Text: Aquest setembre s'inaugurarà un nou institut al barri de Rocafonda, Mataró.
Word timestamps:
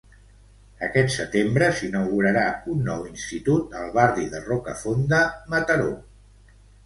Aquest 0.85 1.11
setembre 1.15 1.67
s'inaugurarà 1.79 2.45
un 2.73 2.79
nou 2.87 3.05
institut 3.11 3.77
al 3.81 3.93
barri 3.99 4.25
de 4.33 4.41
Rocafonda, 4.49 5.21
Mataró. 5.55 5.93